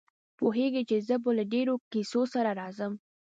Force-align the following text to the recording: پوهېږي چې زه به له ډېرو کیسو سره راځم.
پوهېږي 0.37 0.81
چې 0.89 0.97
زه 1.07 1.15
به 1.23 1.29
له 1.37 1.43
ډېرو 1.53 1.73
کیسو 1.91 2.21
سره 2.33 2.49
راځم. 2.59 2.93